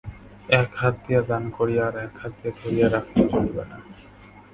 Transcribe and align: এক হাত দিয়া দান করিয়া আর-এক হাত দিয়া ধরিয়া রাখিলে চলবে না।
এক 0.51 0.69
হাত 0.75 0.95
দিয়া 1.05 1.21
দান 1.21 1.43
করিয়া 1.57 1.83
আর-এক 1.87 2.13
হাত 2.21 2.33
দিয়া 2.39 2.53
ধরিয়া 2.61 2.87
রাখিলে 2.89 3.23
চলবে 3.31 3.63
না। 3.63 3.77